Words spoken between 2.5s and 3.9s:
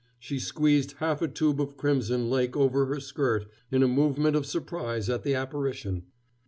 over her skirt in a